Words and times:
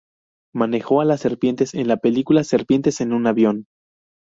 Manejó 0.55 0.99
a 0.99 1.05
las 1.05 1.19
serpientes 1.19 1.75
en 1.75 1.87
la 1.87 1.97
película 1.97 2.43
"Serpientes 2.43 3.01
en 3.01 3.13
un 3.13 3.27
avión". 3.27 3.67